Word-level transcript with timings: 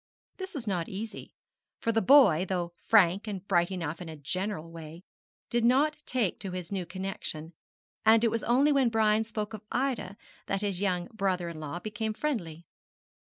This 0.37 0.55
was 0.55 0.65
not 0.65 0.89
easy, 0.89 1.31
for 1.77 1.91
the 1.91 2.01
boy, 2.01 2.43
though 2.49 2.73
frank 2.87 3.27
and 3.27 3.47
bright 3.47 3.69
enough 3.69 4.01
in 4.01 4.09
a 4.09 4.15
general 4.17 4.71
way, 4.71 5.03
did 5.51 5.63
not 5.63 6.01
take 6.07 6.39
to 6.39 6.53
his 6.53 6.71
new 6.71 6.87
connexion: 6.87 7.53
and 8.03 8.23
it 8.23 8.31
was 8.31 8.43
only 8.45 8.71
when 8.71 8.89
Brian 8.89 9.23
spoke 9.23 9.53
of 9.53 9.61
Ida 9.71 10.17
that 10.47 10.61
his 10.63 10.81
young 10.81 11.05
brother 11.13 11.49
in 11.49 11.59
law 11.59 11.77
became 11.79 12.15
friendly. 12.15 12.65